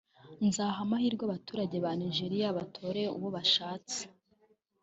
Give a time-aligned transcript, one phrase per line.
[0.47, 3.99] nzaha amahirwe abaturage ba Nigeria batore uwo bashatse